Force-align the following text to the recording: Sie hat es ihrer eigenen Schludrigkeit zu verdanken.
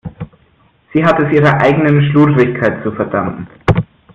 Sie 0.91 1.05
hat 1.05 1.19
es 1.19 1.31
ihrer 1.31 1.61
eigenen 1.61 2.09
Schludrigkeit 2.09 2.81
zu 2.83 2.91
verdanken. 2.93 3.45